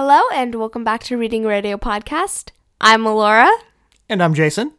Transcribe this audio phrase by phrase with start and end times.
[0.00, 2.52] Hello and welcome back to Reading Radio Podcast.
[2.80, 3.50] I'm Laura.
[4.08, 4.74] And I'm Jason.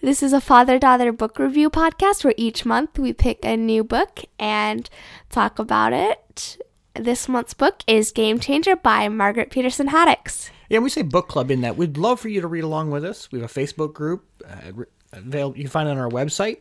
[0.00, 3.84] This is a father daughter book review podcast where each month we pick a new
[3.84, 4.90] book and
[5.30, 6.60] talk about it.
[6.94, 10.50] This month's book is Game Changer by Margaret Peterson Haddix.
[10.68, 11.76] Yeah, we say book club in that.
[11.76, 13.30] We'd love for you to read along with us.
[13.30, 14.24] We have a Facebook group.
[14.44, 14.82] Uh,
[15.12, 16.58] available, you can find it on our website.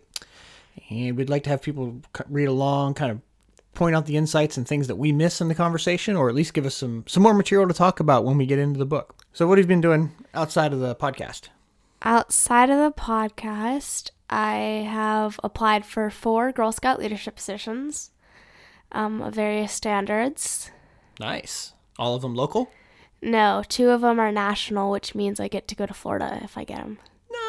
[0.91, 3.21] And we'd like to have people read along, kind of
[3.77, 6.53] point out the insights and things that we miss in the conversation, or at least
[6.53, 9.15] give us some some more material to talk about when we get into the book.
[9.31, 11.49] So, what have you been doing outside of the podcast?
[12.01, 18.11] Outside of the podcast, I have applied for four Girl Scout leadership positions
[18.91, 20.71] um, of various standards.
[21.19, 21.73] Nice.
[21.97, 22.69] All of them local?
[23.21, 26.57] No, two of them are national, which means I get to go to Florida if
[26.57, 26.99] I get them.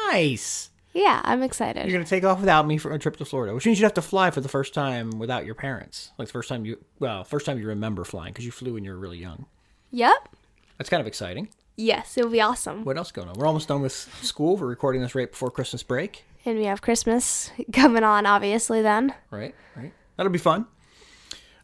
[0.07, 0.68] Nice.
[0.93, 1.85] Yeah, I'm excited.
[1.85, 3.93] You're gonna take off without me for a trip to Florida, which means you'd have
[3.95, 6.11] to fly for the first time without your parents.
[6.17, 8.83] Like the first time you, well, first time you remember flying because you flew when
[8.83, 9.45] you were really young.
[9.91, 10.29] Yep.
[10.77, 11.49] That's kind of exciting.
[11.75, 12.83] Yes, it'll be awesome.
[12.83, 13.35] What else going on?
[13.35, 14.57] We're almost done with school.
[14.57, 16.25] We're recording this right before Christmas break.
[16.45, 18.81] And we have Christmas coming on, obviously.
[18.81, 19.13] Then.
[19.31, 19.55] Right.
[19.75, 19.93] Right.
[20.17, 20.65] That'll be fun.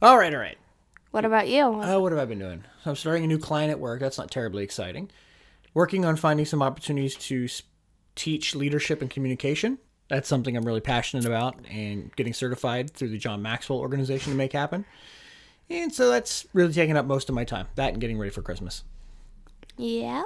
[0.02, 0.34] All right.
[0.34, 0.58] All right.
[1.12, 1.64] What about you?
[1.64, 2.64] Uh, what have I been doing?
[2.84, 4.00] So I'm starting a new client at work.
[4.00, 5.10] That's not terribly exciting.
[5.74, 7.48] Working on finding some opportunities to
[8.16, 9.78] teach leadership and communication.
[10.10, 14.38] That's something I'm really passionate about and getting certified through the John Maxwell organization to
[14.38, 14.86] make happen.
[15.70, 17.68] And so that's really taking up most of my time.
[17.76, 18.84] That and getting ready for Christmas.
[19.78, 20.26] Yep.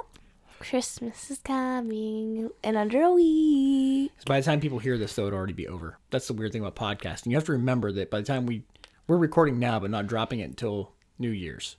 [0.58, 4.12] Christmas is coming in under a week.
[4.18, 5.96] So by the time people hear this, though, it'll already be over.
[6.10, 7.28] That's the weird thing about podcasting.
[7.28, 8.64] You have to remember that by the time we
[9.06, 11.76] we're recording now, but not dropping it until New Year's.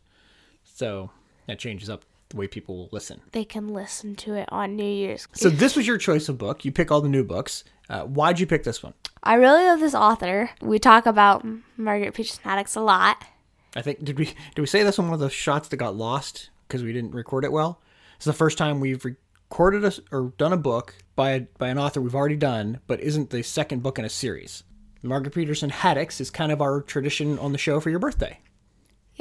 [0.64, 1.12] So
[1.48, 3.22] that changes up the way people listen.
[3.32, 5.28] They can listen to it on New Year's.
[5.34, 6.66] So this was your choice of book.
[6.66, 7.64] You pick all the new books.
[7.90, 8.94] Uh, why'd you pick this one?
[9.24, 10.50] I really love this author.
[10.62, 11.46] We talk about
[11.78, 13.24] Margaret Peterson Haddix a lot.
[13.76, 15.96] I think did we did we say this on one of the shots that got
[15.96, 17.82] lost because we didn't record it well?
[18.16, 21.78] It's the first time we've recorded a, or done a book by a, by an
[21.78, 24.64] author we've already done, but isn't the second book in a series.
[25.04, 28.40] Margaret Peterson Haddix is kind of our tradition on the show for your birthday.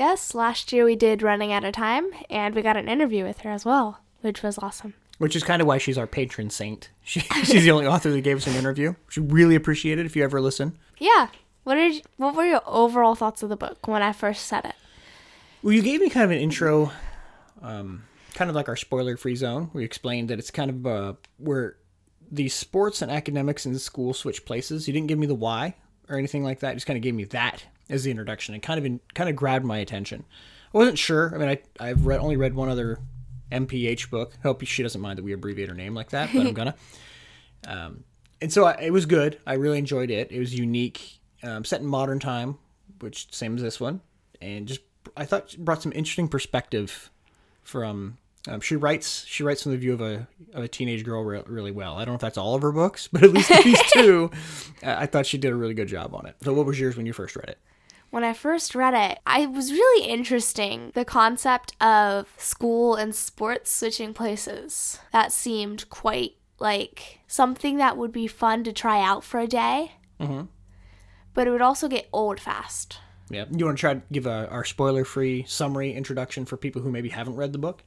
[0.01, 3.41] Yes, last year we did Running Out of Time, and we got an interview with
[3.41, 4.95] her as well, which was awesome.
[5.19, 6.89] Which is kind of why she's our patron saint.
[7.05, 8.95] She, she's the only author that gave us an interview.
[9.11, 10.79] She really appreciate it if you ever listen.
[10.97, 11.29] Yeah.
[11.65, 14.65] What did you, what were your overall thoughts of the book when I first said
[14.65, 14.75] it?
[15.63, 16.93] Well, you gave me kind of an intro,
[17.61, 19.71] um, kind of like our spoiler-free zone.
[19.75, 21.77] We explained that it's kind of uh, where
[22.33, 24.89] the sports and academics in the school switch places.
[24.89, 25.75] You didn't give me the why
[26.09, 26.71] or anything like that.
[26.71, 29.29] You just kind of gave me that as the introduction It kind of in, kind
[29.29, 30.25] of grabbed my attention.
[30.73, 31.33] I wasn't sure.
[31.35, 32.99] I mean, I I've read only read one other
[33.51, 34.33] MPH book.
[34.43, 36.75] Hope she doesn't mind that we abbreviate her name like that, but I'm gonna.
[37.67, 38.05] Um,
[38.41, 39.39] and so I, it was good.
[39.47, 40.31] I really enjoyed it.
[40.33, 42.59] It was unique, um, set in modern time,
[43.01, 44.01] which same as this one,
[44.41, 44.81] and just
[45.17, 47.11] I thought brought some interesting perspective
[47.63, 48.17] from.
[48.49, 51.43] Um, she writes she writes from the view of a of a teenage girl re-
[51.47, 51.97] really well.
[51.97, 54.31] I don't know if that's all of her books, but at least these two,
[54.83, 56.37] I thought she did a really good job on it.
[56.43, 57.59] So, what was yours when you first read it?
[58.11, 60.91] When I first read it, I was really interesting.
[60.95, 64.99] The concept of school and sports switching places.
[65.13, 69.93] That seemed quite like something that would be fun to try out for a day.
[70.21, 70.47] Mm-hmm.
[71.33, 72.99] But it would also get old fast.
[73.31, 73.45] Yeah.
[73.51, 76.91] You want to try to give a, our spoiler free summary introduction for people who
[76.91, 77.85] maybe haven't read the book?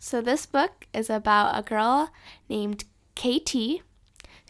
[0.00, 2.10] So, this book is about a girl
[2.48, 2.84] named
[3.14, 3.82] KT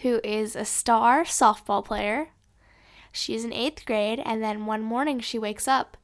[0.01, 2.29] who is a star softball player
[3.13, 5.97] She's in eighth grade, and then one morning she wakes up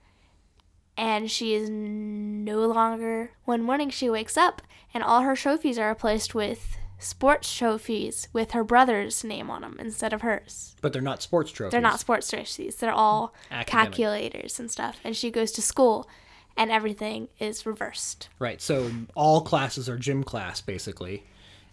[0.99, 3.31] and she is no longer.
[3.45, 4.61] One morning she wakes up,
[4.93, 9.77] and all her trophies are replaced with sports trophies with her brother's name on them
[9.79, 10.75] instead of hers.
[10.81, 11.71] But they're not sports trophies.
[11.71, 12.77] They're not sports trophies.
[12.77, 13.69] They're all Academic.
[13.69, 14.99] calculators and stuff.
[15.05, 16.09] And she goes to school
[16.57, 18.29] and everything is reversed.
[18.41, 18.61] Right.
[18.61, 21.23] So all classes are gym class basically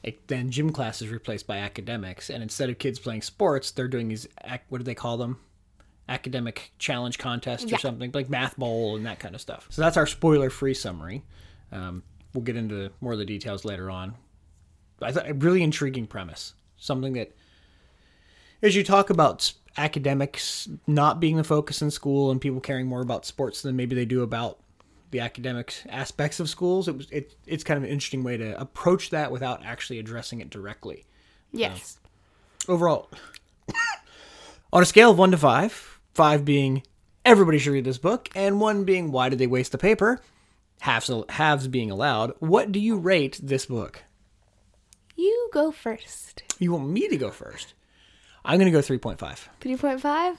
[0.06, 3.88] it, then gym class is replaced by academics, and instead of kids playing sports, they're
[3.88, 4.28] doing these
[4.70, 5.40] what do they call them?
[6.08, 7.76] Academic challenge contests yeah.
[7.76, 9.68] or something like math bowl and that kind of stuff.
[9.72, 11.24] So that's our spoiler-free summary.
[11.72, 12.04] Um,
[12.34, 14.14] we'll get into more of the details later on.
[15.02, 17.36] I thought a really intriguing premise, something that,
[18.62, 23.02] as you talk about academics not being the focus in school and people caring more
[23.02, 24.60] about sports than maybe they do about
[25.12, 26.88] the academic aspects of schools.
[26.88, 30.42] It was it, it's kind of an interesting way to approach that without actually addressing
[30.42, 31.06] it directly.
[31.52, 32.00] Yes.
[32.68, 33.10] Uh, overall,
[34.74, 36.84] on a scale of one to five, five being
[37.24, 40.22] everybody should read this book, and one being why did they waste the paper,
[40.82, 42.34] halves halves being allowed.
[42.40, 44.04] What do you rate this book?
[45.16, 46.44] You go first.
[46.60, 47.74] You want me to go first?
[48.44, 49.50] I'm go point five.
[49.60, 50.38] Three point five.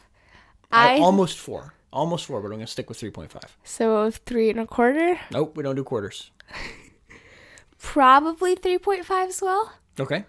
[0.70, 1.74] I almost four.
[1.92, 3.42] Almost four, but I'm going to stick with 3.5.
[3.64, 6.30] So three and a quarter, Nope, we don't do quarters.
[7.78, 9.72] probably three point five as well.
[9.98, 10.24] Okay.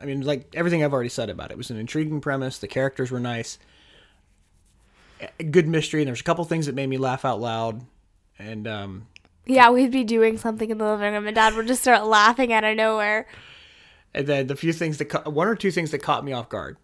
[0.00, 1.54] I mean, like everything I've already said about it.
[1.54, 2.58] It was an intriguing premise.
[2.58, 3.56] The characters were nice.
[5.38, 6.00] A good mystery.
[6.02, 7.82] And there's a couple things that made me laugh out loud.
[8.36, 9.06] And um,
[9.46, 12.52] Yeah, we'd be doing something in the living room, and Dad would just start laughing
[12.52, 13.28] out of nowhere.
[14.12, 16.48] and then the few things that ca- one or two things that caught me off
[16.48, 16.76] guard,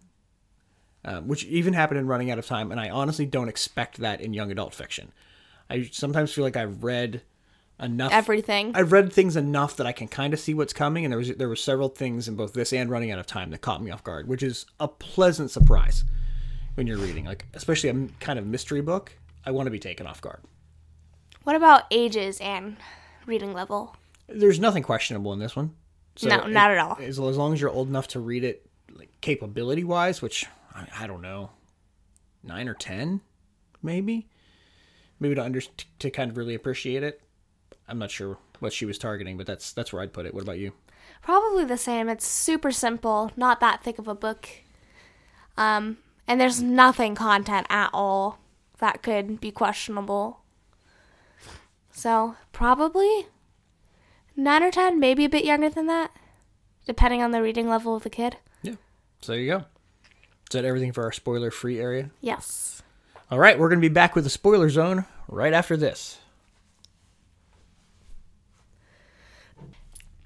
[1.09, 2.71] um, which even happened in Running Out of Time.
[2.71, 5.11] And I honestly don't expect that in young adult fiction.
[5.67, 7.23] I sometimes feel like I've read
[7.79, 8.73] enough Everything.
[8.75, 11.35] I've read things enough that I can kind of see what's coming, and there was
[11.35, 13.89] there were several things in both this and Running Out of Time that caught me
[13.89, 16.03] off guard, which is a pleasant surprise
[16.75, 19.13] when you're reading, like especially a kind of mystery book.
[19.45, 20.41] I want to be taken off guard.
[21.43, 22.77] What about ages and
[23.25, 23.95] reading level?
[24.27, 25.73] There's nothing questionable in this one.
[26.21, 26.97] No, not at all.
[26.99, 30.87] As, as long as you're old enough to read it, like capability wise, which I,
[31.01, 31.51] I don't know,
[32.43, 33.21] nine or ten,
[33.81, 34.27] maybe,
[35.19, 35.61] maybe to under
[35.99, 37.21] to kind of really appreciate it.
[37.87, 40.33] I'm not sure what she was targeting, but that's that's where I'd put it.
[40.33, 40.73] What about you?
[41.21, 42.07] Probably the same.
[42.09, 44.47] It's super simple, not that thick of a book.
[45.57, 48.39] Um, and there's nothing content at all
[48.77, 50.39] that could be questionable.
[51.91, 53.27] So, probably
[54.37, 56.11] 9 or 10, maybe a bit younger than that,
[56.85, 58.37] depending on the reading level of the kid.
[58.61, 58.75] Yeah.
[59.21, 59.65] So there you go.
[60.49, 62.09] Is that everything for our spoiler free area?
[62.21, 62.81] Yes.
[63.29, 66.17] All right, we're going to be back with the spoiler zone right after this.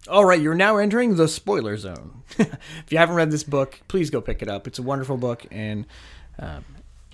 [0.07, 2.23] All right, you're now entering the spoiler zone.
[2.39, 4.65] if you haven't read this book, please go pick it up.
[4.65, 5.85] It's a wonderful book, and
[6.39, 6.63] um,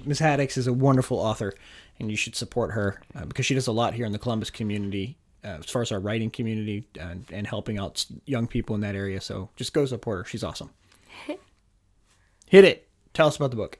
[0.05, 0.19] Ms.
[0.19, 1.55] Haddix is a wonderful author,
[1.99, 4.51] and you should support her uh, because she does a lot here in the Columbus
[4.51, 8.81] community uh, as far as our writing community and, and helping out young people in
[8.81, 9.19] that area.
[9.19, 10.25] So just go support her.
[10.25, 10.69] She's awesome.
[12.47, 12.88] Hit it.
[13.19, 13.77] Tell us about the book.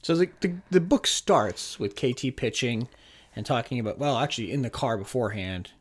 [0.00, 2.86] So the, the the book starts with KT pitching
[3.34, 5.72] and talking about well, actually in the car beforehand.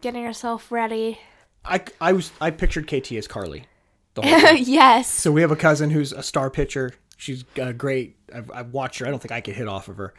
[0.00, 1.20] Getting herself ready.
[1.64, 3.66] I, I was I pictured KT as Carly.
[4.14, 4.56] The whole time.
[4.58, 5.08] yes.
[5.08, 6.94] so we have a cousin who's a star pitcher.
[7.16, 8.16] She's uh, great.
[8.34, 9.06] I've, I've watched her.
[9.06, 10.12] I don't think I could hit off of her.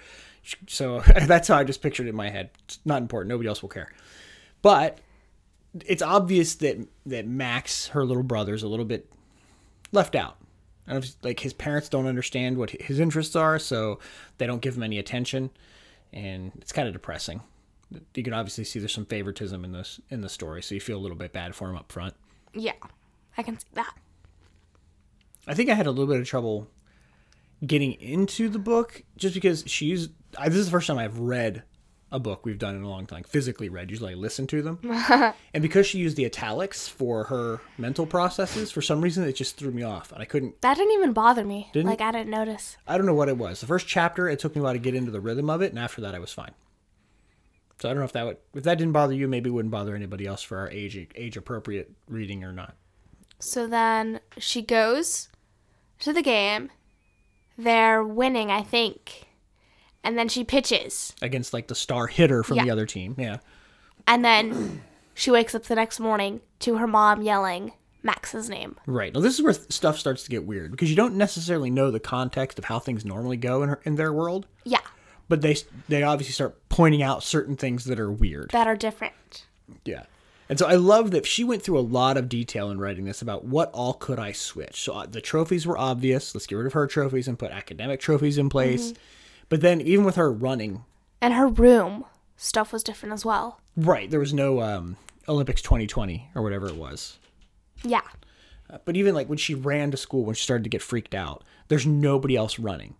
[0.43, 2.51] She- So that's how I just pictured it in my head.
[2.63, 3.27] It's not important.
[3.27, 3.91] Nobody else will care.
[4.61, 4.99] But
[5.85, 9.11] it's obvious that that Max, her little brother, is a little bit
[9.91, 10.37] left out.
[10.87, 13.99] I don't know like his parents don't understand what his interests are, so
[14.37, 15.49] they don't give him any attention,
[16.13, 17.41] and it's kind of depressing.
[18.13, 20.97] You can obviously see there's some favoritism in this in the story, so you feel
[20.97, 22.13] a little bit bad for him up front.
[22.53, 22.73] Yeah.
[23.37, 23.93] I can see that.
[25.47, 26.67] I think I had a little bit of trouble
[27.65, 30.09] getting into the book just because she's.
[30.37, 31.63] I, this is the first time I've read
[32.11, 33.89] a book we've done in a long time, physically read.
[33.89, 34.79] Usually I listen to them.
[34.97, 35.31] Uh-huh.
[35.53, 39.57] and because she used the italics for her mental processes, for some reason it just
[39.57, 40.11] threw me off.
[40.11, 40.59] And I couldn't.
[40.61, 41.69] That didn't even bother me.
[41.71, 41.87] Didn't?
[41.87, 42.77] like, I didn't notice.
[42.87, 43.61] I don't know what it was.
[43.61, 45.71] The first chapter, it took me a while to get into the rhythm of it,
[45.71, 46.51] and after that, I was fine.
[47.79, 49.71] So I don't know if that would, if that didn't bother you, maybe it wouldn't
[49.71, 52.75] bother anybody else for our age age appropriate reading or not.
[53.39, 55.29] So then she goes
[55.99, 56.71] to the game.
[57.57, 59.26] They're winning, I think.
[60.07, 61.13] And then she pitches.
[61.21, 63.39] Against like the star hitter from the other team, yeah.
[64.07, 64.81] And then
[65.13, 67.73] she wakes up the next morning to her mom yelling
[68.03, 68.77] Max's name.
[68.85, 69.13] Right.
[69.13, 71.91] Now, this is where th- stuff starts to get weird because you don't necessarily know
[71.91, 74.79] the context of how things normally go in, her, in their world, Yeah,
[75.27, 75.57] but they
[75.89, 78.51] they obviously start pointing out certain things that are weird.
[78.51, 79.45] that are different.
[79.83, 80.03] Yeah.
[80.47, 83.21] And so I love that she went through a lot of detail in writing this
[83.21, 84.79] about what all could I switch.
[84.79, 86.33] So uh, the trophies were obvious.
[86.33, 88.93] Let's get rid of her trophies and put academic trophies in place.
[89.49, 90.83] But then even with her running,
[91.21, 93.59] And her room stuff was different as well.
[93.75, 97.17] right, there was no um, Olympics 2020 or whatever it was.
[97.83, 98.01] Yeah.
[98.85, 101.43] But even like when she ran to school, when she started to get freaked out,
[101.69, 102.95] there's nobody else running.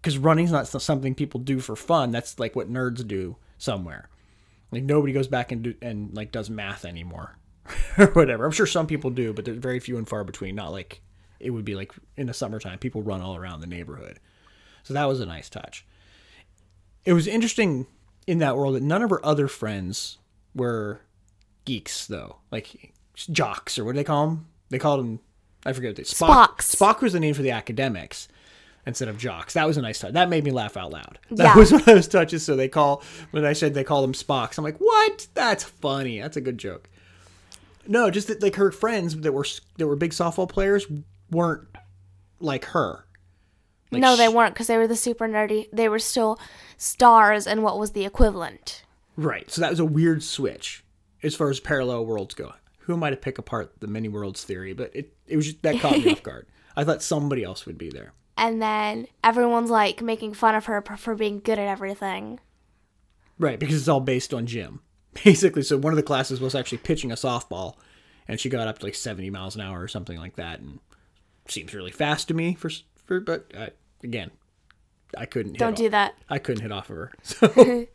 [0.00, 2.12] Because running's not something people do for fun.
[2.12, 4.08] That's like what nerds do somewhere.
[4.70, 7.36] Like nobody goes back and do, and like does math anymore,
[7.98, 8.44] or whatever.
[8.44, 10.54] I'm sure some people do, but they're very few and far between.
[10.54, 11.00] Not like
[11.40, 14.20] it would be like in the summertime, people run all around the neighborhood.
[14.86, 15.84] So that was a nice touch.
[17.04, 17.86] It was interesting
[18.26, 20.18] in that world that none of her other friends
[20.54, 21.00] were
[21.64, 22.36] geeks, though.
[22.52, 24.46] Like jocks, or what do they call them?
[24.70, 25.20] They called them,
[25.64, 26.58] I forget what they Spock.
[26.58, 26.74] Spocks.
[26.76, 28.28] Spock was the name for the academics
[28.86, 29.54] instead of jocks.
[29.54, 30.12] That was a nice touch.
[30.12, 31.18] That made me laugh out loud.
[31.32, 31.56] That Yeah.
[31.56, 32.44] was one of those touches.
[32.44, 33.02] So they call,
[33.32, 35.26] when I said they call them Spocks, I'm like, what?
[35.34, 36.20] That's funny.
[36.20, 36.88] That's a good joke.
[37.88, 39.46] No, just that like her friends that were
[39.78, 40.86] that were big softball players
[41.30, 41.66] weren't
[42.40, 43.05] like her.
[43.90, 45.68] Like, no, they sh- weren't because they were the super nerdy.
[45.72, 46.38] They were still
[46.76, 48.82] stars and what was the equivalent.
[49.16, 49.50] Right.
[49.50, 50.84] So that was a weird switch
[51.22, 52.52] as far as parallel worlds go.
[52.80, 54.72] Who am I to pick apart the many worlds theory?
[54.72, 56.46] But it, it was just, that caught me off guard.
[56.76, 58.12] I thought somebody else would be there.
[58.36, 62.38] and then everyone's like making fun of her for being good at everything.
[63.38, 64.80] Right, because it's all based on gym.
[65.24, 67.76] Basically, so one of the classes was actually pitching a softball,
[68.28, 70.78] and she got up to like 70 miles an hour or something like that, and
[71.48, 72.70] seems really fast to me for
[73.06, 73.20] for.
[73.20, 73.68] But uh,
[74.02, 74.30] again,
[75.16, 75.52] I couldn't.
[75.54, 76.14] Hit Don't off- do that.
[76.28, 77.12] I couldn't hit off of her.
[77.22, 77.86] So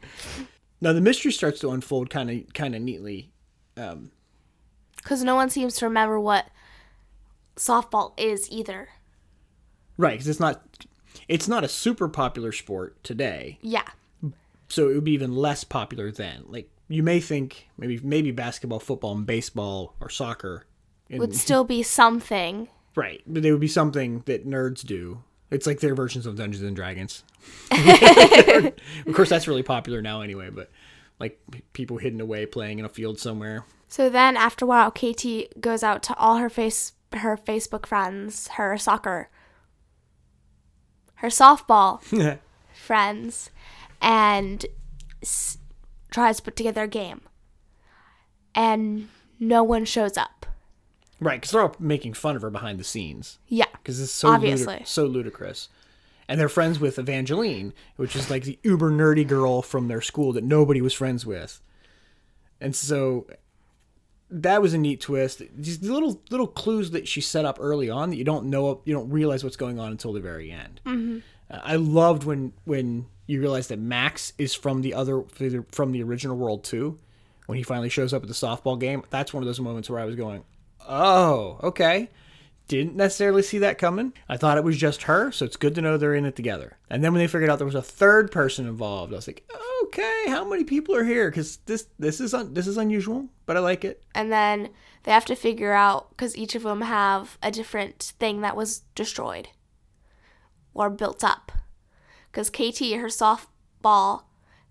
[0.81, 3.31] now the mystery starts to unfold kind of kind of neatly.
[3.75, 6.47] Because no one seems to remember what
[7.55, 8.89] softball is either.
[9.97, 10.85] Right, because it's not
[11.27, 13.59] it's not a super popular sport today.
[13.61, 13.87] Yeah.
[14.69, 16.43] so it would be even less popular then.
[16.47, 20.65] Like you may think maybe maybe basketball, football, and baseball or soccer,
[21.09, 22.69] in, Would still be something.
[22.95, 23.21] Right?
[23.27, 25.23] But they would be something that nerds do.
[25.49, 27.23] It's like their versions of Dungeons and Dragons.
[27.71, 30.49] of course, that's really popular now anyway.
[30.49, 30.69] But
[31.19, 31.39] like
[31.73, 33.65] people hidden away playing in a field somewhere.
[33.87, 38.47] So then after a while Katie goes out to all her face her Facebook friends,
[38.49, 39.29] her soccer
[41.15, 42.01] her softball
[42.73, 43.51] friends
[44.01, 44.65] and
[45.21, 45.57] s-
[46.09, 47.21] tries to put together a game.
[48.55, 50.45] And no one shows up.
[51.21, 53.39] Right, because they're all making fun of her behind the scenes.
[53.47, 53.65] Yeah.
[53.73, 54.73] because it's so Obviously.
[54.73, 55.69] ludi- so ludicrous.
[56.27, 60.33] And they're friends with Evangeline, which is like the uber nerdy girl from their school
[60.33, 61.61] that nobody was friends with.
[62.61, 63.27] And so
[64.29, 65.41] that was a neat twist.
[65.55, 68.93] These little little clues that she set up early on that you don't know, you
[68.93, 70.79] don't realize what's going on until the very end.
[70.85, 71.19] Mm-hmm.
[71.49, 75.23] I loved when when you realize that Max is from the other
[75.71, 76.97] from the original world too.
[77.47, 79.99] When he finally shows up at the softball game, that's one of those moments where
[79.99, 80.43] I was going,
[80.87, 82.09] "Oh, okay."
[82.67, 84.13] Didn't necessarily see that coming.
[84.29, 86.77] I thought it was just her, so it's good to know they're in it together.
[86.89, 89.45] And then when they figured out there was a third person involved, I was like,
[89.83, 91.29] "Okay, how many people are here?
[91.29, 94.69] Because this this is un- this is unusual, but I like it." And then
[95.03, 98.83] they have to figure out because each of them have a different thing that was
[98.95, 99.49] destroyed
[100.73, 101.51] or built up.
[102.31, 104.23] Because KT, her softball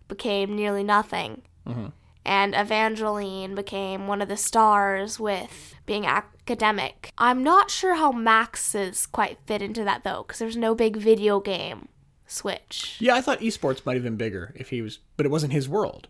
[0.09, 1.43] became nearly nothing.
[1.67, 1.89] Mm-hmm.
[2.25, 7.13] And Evangeline became one of the stars with being academic.
[7.17, 11.41] I'm not sure how Max's quite fit into that though, because there's no big video
[11.41, 11.89] game
[12.27, 12.97] switch.
[13.01, 15.69] Yeah, I thought esports might have been bigger if he was, but it wasn't his
[15.69, 16.09] world.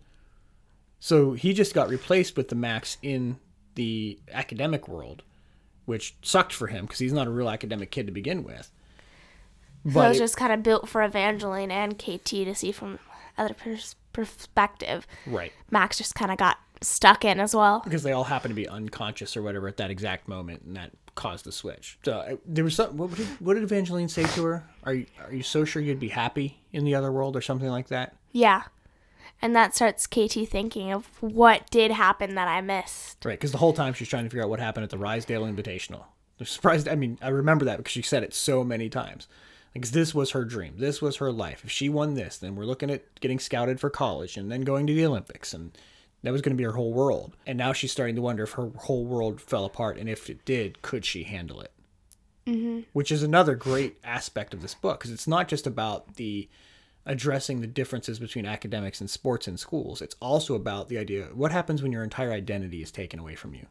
[0.99, 3.39] So he just got replaced with the Max in
[3.77, 5.23] the academic world,
[5.87, 8.71] which sucked for him because he's not a real academic kid to begin with.
[9.91, 12.99] So it was it- just kind of built for Evangeline and KT to see from
[13.39, 15.07] other pers- perspective.
[15.27, 17.81] right, Max just kind of got stuck in as well.
[17.85, 20.93] because they all happen to be unconscious or whatever at that exact moment, and that
[21.15, 21.99] caused the switch.
[22.05, 22.97] So uh, there was some.
[22.97, 24.65] What did, what did Evangeline say to her?
[24.85, 27.69] Are you are you so sure you'd be happy in the other world or something
[27.69, 28.17] like that?
[28.33, 28.65] Yeah.
[29.43, 33.25] And that starts KT thinking of what did happen that I missed.
[33.25, 35.45] Right, because the whole time she's trying to figure out what happened at the Rysdale
[35.45, 36.05] Invitational.
[36.39, 36.89] I'm surprised.
[36.89, 39.29] I mean, I remember that because she said it so many times.
[39.75, 40.75] Like this was her dream.
[40.79, 41.63] This was her life.
[41.65, 44.87] If she won this, then we're looking at getting scouted for college and then going
[44.87, 45.77] to the Olympics, and
[46.23, 47.37] that was going to be her whole world.
[47.47, 50.45] And now she's starting to wonder if her whole world fell apart, and if it
[50.45, 51.73] did, could she handle it?
[52.47, 52.81] Mm-hmm.
[52.93, 56.49] Which is another great aspect of this book because it's not just about the
[57.07, 60.03] addressing the differences between academics and sports in schools.
[60.03, 63.55] It's also about the idea what happens when your entire identity is taken away from
[63.55, 63.67] you.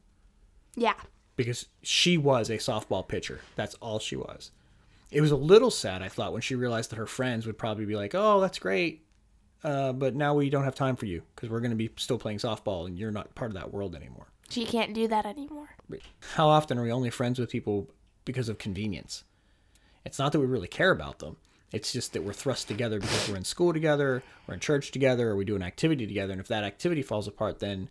[0.75, 0.95] Yeah.
[1.35, 3.41] Because she was a softball pitcher.
[3.55, 4.51] That's all she was.
[5.11, 7.85] It was a little sad, I thought, when she realized that her friends would probably
[7.85, 9.05] be like, oh, that's great.
[9.63, 12.17] Uh, but now we don't have time for you because we're going to be still
[12.17, 14.27] playing softball and you're not part of that world anymore.
[14.49, 15.75] She can't do that anymore.
[16.35, 17.89] How often are we only friends with people
[18.25, 19.23] because of convenience?
[20.05, 21.37] It's not that we really care about them.
[21.71, 25.29] It's just that we're thrust together because we're in school together, we're in church together,
[25.29, 26.31] or we do an activity together.
[26.31, 27.89] And if that activity falls apart, then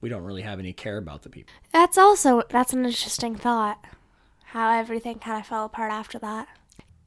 [0.00, 1.52] we don't really have any care about the people.
[1.72, 3.84] That's also that's an interesting thought.
[4.50, 6.48] How everything kind of fell apart after that.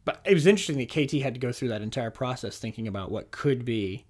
[0.05, 3.12] But it was interesting that KT had to go through that entire process thinking about
[3.12, 4.05] what could be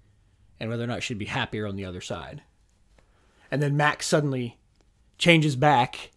[0.58, 2.42] and whether or not she'd be happier on the other side.
[3.50, 4.58] And then Max suddenly
[5.18, 6.10] changes back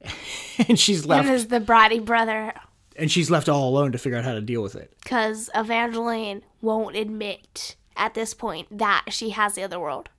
[0.68, 1.26] and she's left.
[1.26, 2.52] And is the bratty brother
[2.96, 4.94] and she's left all alone to figure out how to deal with it.
[5.02, 10.10] because Evangeline won't admit at this point that she has the other world.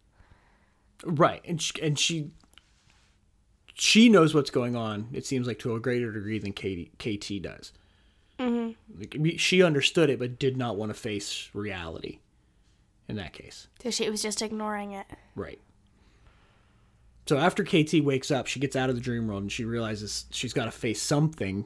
[1.05, 1.41] Right.
[1.45, 2.31] And she, and she
[3.73, 5.09] she knows what's going on.
[5.13, 7.71] It seems like to a greater degree than Katie, KT does.
[8.39, 8.99] Mm-hmm.
[8.99, 12.19] Like, she understood it, but did not want to face reality.
[13.09, 15.05] In that case, So she was just ignoring it.
[15.35, 15.59] right.
[17.27, 20.25] So after KT wakes up, she gets out of the dream world and she realizes
[20.31, 21.65] she's got to face something.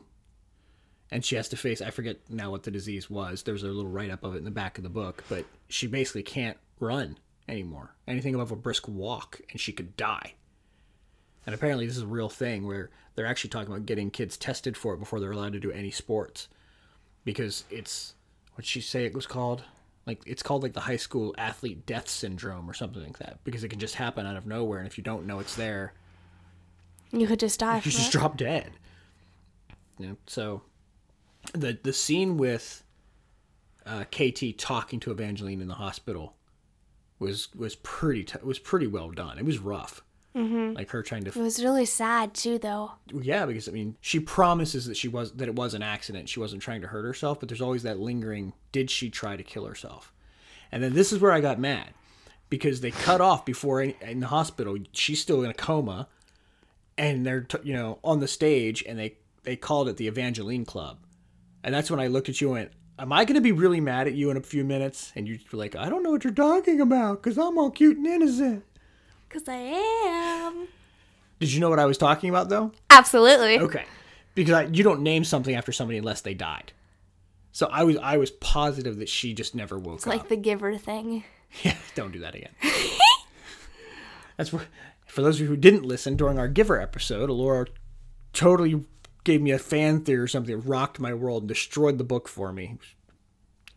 [1.11, 3.43] And she has to face, I forget now what the disease was.
[3.43, 5.87] There's a little write up of it in the back of the book, but she
[5.87, 7.91] basically can't run anymore.
[8.07, 10.33] Anything above a brisk walk, and she could die.
[11.47, 14.77] And apparently, this is a real thing where they're actually talking about getting kids tested
[14.77, 16.47] for it before they're allowed to do any sports.
[17.25, 18.13] because it's
[18.55, 19.63] what she say it was called
[20.05, 23.63] like it's called like the high school athlete death syndrome or something like that because
[23.63, 25.93] it can just happen out of nowhere and if you don't know it's there
[27.11, 28.11] You could just die you just it.
[28.17, 28.71] drop dead.
[29.99, 30.61] You know, so
[31.53, 32.83] the the scene with
[33.85, 36.35] uh, KT talking to Evangeline in the hospital
[37.19, 39.37] was was pretty t- was pretty well done.
[39.37, 40.01] It was rough,
[40.37, 40.73] mm-hmm.
[40.73, 42.91] like her trying to It was really sad too, though.
[43.11, 46.29] yeah because I mean she promises that she was that it was an accident.
[46.29, 48.53] She wasn't trying to hurt herself, but there's always that lingering.
[48.71, 50.13] Did she try to kill herself?
[50.71, 51.89] And then this is where I got mad
[52.49, 54.77] because they cut off before any, in the hospital.
[54.91, 56.07] She's still in a coma
[56.97, 60.65] and they're t- you know on the stage and they they called it the Evangeline
[60.65, 60.97] Club,
[61.63, 63.79] and that's when I looked at you and went, "Am I going to be really
[63.79, 66.23] mad at you in a few minutes?" And you were like, "I don't know what
[66.23, 68.65] you're talking about because I'm all cute and innocent."
[69.29, 70.67] Cause I am.
[71.39, 72.71] Did you know what I was talking about though?
[72.89, 73.59] Absolutely.
[73.59, 73.83] Okay,
[74.35, 76.71] because I, you don't name something after somebody unless they died.
[77.51, 80.13] So I was I was positive that she just never woke It's up.
[80.13, 81.23] like the giver thing.
[81.63, 82.51] Yeah, don't do that again.
[84.35, 84.63] That's where,
[85.05, 87.67] for those of you who didn't listen during our Giver episode, Laura
[88.33, 88.83] totally
[89.23, 92.27] gave me a fan theory or something that rocked my world and destroyed the book
[92.27, 92.77] for me.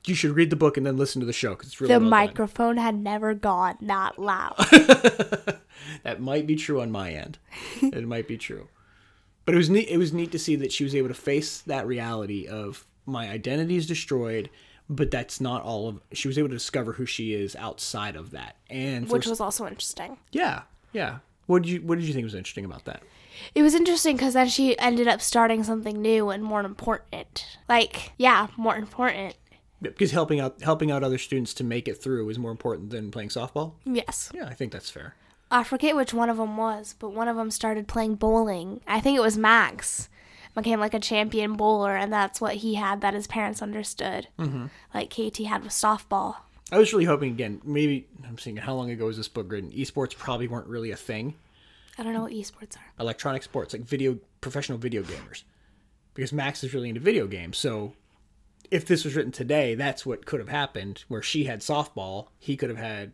[0.06, 2.00] You should read the book and then listen to the show because it's really The
[2.00, 4.56] well microphone had never gone that loud.
[6.02, 7.38] That might be true on my end.
[7.82, 8.68] it might be true,
[9.44, 9.88] but it was neat.
[9.88, 13.28] It was neat to see that she was able to face that reality of my
[13.28, 14.50] identity is destroyed,
[14.88, 16.00] but that's not all of.
[16.12, 19.66] She was able to discover who she is outside of that, and which was also
[19.66, 20.18] interesting.
[20.32, 21.18] Yeah, yeah.
[21.46, 23.02] What did you What did you think was interesting about that?
[23.54, 27.58] It was interesting because then she ended up starting something new and more important.
[27.68, 29.34] Like, yeah, more important.
[29.82, 33.10] Because helping out helping out other students to make it through is more important than
[33.10, 33.72] playing softball.
[33.84, 34.30] Yes.
[34.34, 35.14] Yeah, I think that's fair.
[35.50, 38.80] I forget which one of them was, but one of them started playing bowling.
[38.86, 40.08] I think it was Max.
[40.54, 44.28] Became like a champion bowler, and that's what he had that his parents understood.
[44.38, 44.66] Mm-hmm.
[44.92, 46.36] Like KT had with softball.
[46.72, 47.60] I was really hoping again.
[47.64, 49.70] Maybe I'm thinking how long ago was this book written?
[49.70, 51.34] Esports probably weren't really a thing.
[51.98, 52.92] I don't know what esports are.
[52.98, 55.42] Electronic sports, like video professional video gamers,
[56.14, 57.58] because Max is really into video games.
[57.58, 57.92] So
[58.70, 61.04] if this was written today, that's what could have happened.
[61.08, 63.12] Where she had softball, he could have had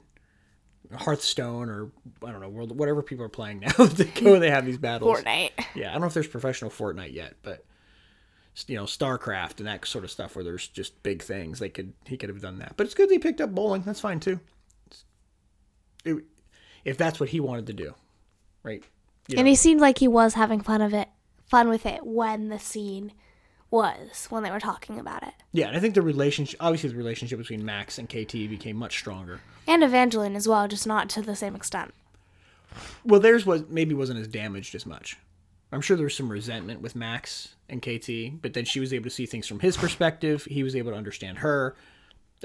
[0.94, 1.90] Hearthstone or
[2.24, 3.72] I don't know, world whatever people are playing now.
[3.86, 5.20] they go, they have these battles.
[5.20, 5.50] Fortnite.
[5.74, 7.64] Yeah, I don't know if there's professional Fortnite yet, but
[8.66, 11.58] you know, StarCraft and that sort of stuff where there's just big things.
[11.58, 13.82] They could he could have done that, but it's good they picked up bowling.
[13.82, 14.40] That's fine too.
[16.04, 16.24] It,
[16.84, 17.94] if that's what he wanted to do,
[18.62, 18.82] right?
[19.28, 21.08] You And know, he seemed like he was having fun of it,
[21.46, 23.12] fun with it when the scene
[23.76, 25.34] was when they were talking about it.
[25.52, 28.98] yeah, and I think the relationship, obviously, the relationship between Max and KT became much
[28.98, 29.40] stronger.
[29.66, 31.92] And Evangeline as well, just not to the same extent.
[33.04, 35.16] Well, theirs was maybe wasn't as damaged as much.
[35.72, 39.04] I'm sure there was some resentment with Max and KT, but then she was able
[39.04, 40.44] to see things from his perspective.
[40.44, 41.76] He was able to understand her.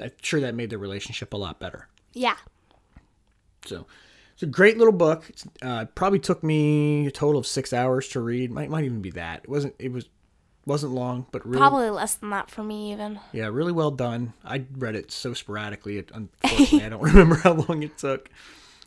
[0.00, 1.88] I'm sure that made their relationship a lot better.
[2.12, 2.36] Yeah.
[3.64, 3.86] So
[4.34, 5.24] it's a great little book.
[5.28, 8.50] It's, uh, probably took me a total of six hours to read.
[8.50, 9.44] Might might even be that.
[9.44, 9.74] It wasn't.
[9.78, 10.08] It was
[10.66, 13.18] wasn't long, but really Probably less than that for me, even.
[13.32, 14.32] yeah, really well done.
[14.44, 15.98] I read it so sporadically.
[15.98, 18.28] It, unfortunately, I don't remember how long it took.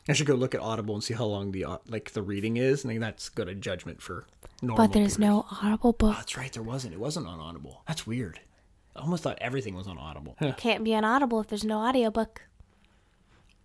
[0.08, 2.56] I should go look at Audible and see how long the uh, like the reading
[2.56, 2.84] is.
[2.84, 4.24] and I think that's good a judgment for
[4.62, 4.86] normal.
[4.86, 5.28] But there's people.
[5.28, 6.16] no audible book.
[6.16, 6.52] That's right.
[6.52, 6.94] There wasn't.
[6.94, 7.82] It wasn't on Audible.
[7.88, 8.40] That's weird.
[8.94, 10.36] I almost thought everything was on Audible.
[10.38, 10.54] Huh.
[10.56, 12.42] Can't be an audible if there's no audiobook.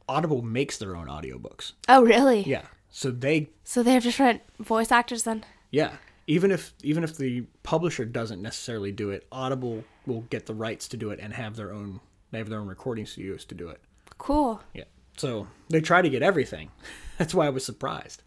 [0.10, 1.74] Audible makes their own audiobooks.
[1.88, 2.42] Oh, really?
[2.44, 2.64] Yeah.
[2.90, 5.46] So they So they have different voice actors then?
[5.70, 5.92] Yeah.
[6.32, 10.88] Even if even if the publisher doesn't necessarily do it, Audible will get the rights
[10.88, 12.00] to do it and have their own
[12.32, 13.82] they have their own recording studios to do it.
[14.18, 14.62] Cool.
[14.74, 14.86] Yeah.
[15.18, 16.72] So they try to get everything.
[17.18, 18.24] That's why I was surprised.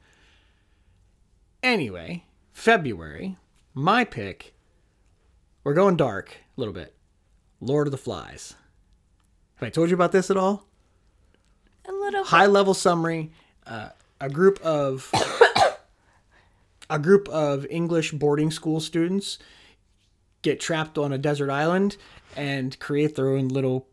[1.63, 3.39] Anyway, February,
[3.73, 4.53] my pick.
[5.65, 6.95] We're going dark a little bit.
[7.59, 8.55] Lord of the Flies.
[9.55, 10.67] Have I told you about this at all?
[11.89, 12.25] A little.
[12.25, 13.33] high level summary
[13.67, 13.89] uh,
[14.21, 15.11] a group of
[16.91, 19.39] a group of english boarding school students
[20.43, 21.97] get trapped on a desert island
[22.37, 23.87] and create their own little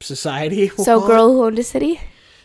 [0.00, 1.06] society we'll So, it.
[1.06, 2.00] girl who owned a city?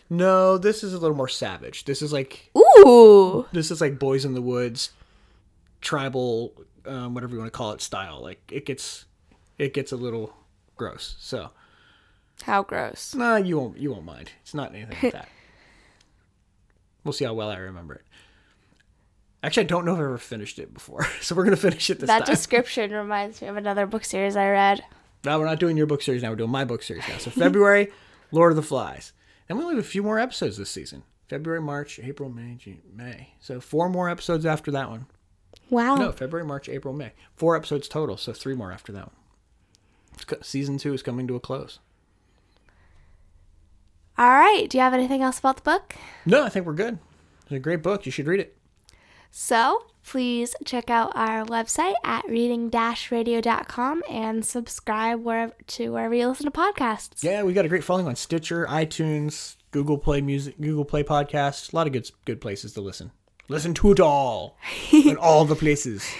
[0.08, 3.46] no this is a little more savage this is like Ooh.
[3.52, 4.90] this is like boys in the woods
[5.80, 6.52] tribal
[6.86, 9.04] um, whatever you want to call it style like it gets
[9.58, 10.32] it gets a little
[10.76, 11.50] gross so
[12.42, 13.14] How gross.
[13.14, 13.78] Nah, you won't.
[13.78, 14.30] You won't mind.
[14.42, 15.28] It's not anything like that.
[17.02, 18.02] We'll see how well I remember it.
[19.42, 22.00] Actually, I don't know if I've ever finished it before, so we're gonna finish it
[22.00, 22.26] this That time.
[22.26, 24.82] That description reminds me of another book series I read.
[25.24, 26.30] No, we're not doing your book series now.
[26.30, 27.18] We're doing my book series now.
[27.18, 27.90] So February,
[28.32, 29.12] Lord of the Flies,
[29.48, 31.02] and we only have a few more episodes this season.
[31.28, 33.34] February, March, April, May, June, May.
[33.40, 35.06] So four more episodes after that one.
[35.70, 35.96] Wow.
[35.96, 37.12] No, February, March, April, May.
[37.34, 38.16] Four episodes total.
[38.16, 40.42] So three more after that one.
[40.42, 41.80] Season two is coming to a close.
[44.18, 44.66] All right.
[44.68, 45.94] Do you have anything else about the book?
[46.24, 46.98] No, I think we're good.
[47.42, 48.06] It's a great book.
[48.06, 48.56] You should read it.
[49.38, 56.46] So please check out our website at reading-radio.com and subscribe wherever to wherever you listen
[56.46, 57.22] to podcasts.
[57.22, 61.70] Yeah, we got a great following on Stitcher, iTunes, Google Play Music, Google Play Podcasts.
[61.70, 63.12] A lot of good good places to listen.
[63.48, 64.56] Listen to it all,
[64.90, 66.10] in all the places,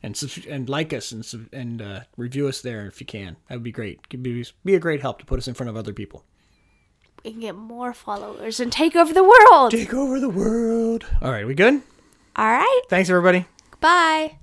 [0.00, 0.16] and
[0.48, 3.36] and like us and sub- and uh, review us there if you can.
[3.48, 4.08] That would be great.
[4.08, 6.24] Could be be a great help to put us in front of other people.
[7.24, 9.72] We can get more followers and take over the world.
[9.72, 11.04] Take over the world.
[11.20, 11.82] All right, we good?
[12.36, 12.82] All right.
[12.88, 13.46] Thanks, everybody.
[13.80, 14.38] Bye.